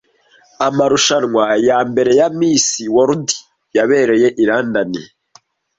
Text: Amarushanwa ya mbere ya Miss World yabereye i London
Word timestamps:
Amarushanwa 0.67 1.43
ya 1.67 1.77
mbere 1.89 2.11
ya 2.19 2.27
Miss 2.37 2.65
World 2.95 3.27
yabereye 3.77 4.27
i 4.41 4.43
London 4.49 4.89